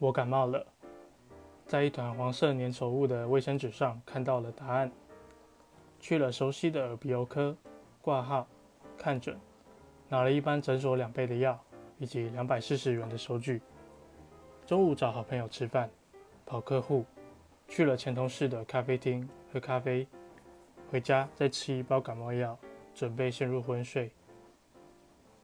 [0.00, 0.64] 我感冒了
[1.66, 4.90] 在一团黄色粘稠物的卫生纸上看到了答案
[5.98, 7.56] 去了熟悉的耳鼻喉科
[8.00, 8.46] 挂号
[8.96, 9.36] 看诊
[10.08, 11.58] 拿了一般诊所两倍的药
[11.98, 13.60] 以及两百四十元的收据。
[14.64, 15.90] 中午找好朋友吃饭
[16.46, 17.04] 跑客户
[17.66, 20.06] 去了前同事的咖啡厅喝咖啡
[20.90, 22.56] 回家再吃一包感冒药
[22.94, 24.10] 准备陷入昏睡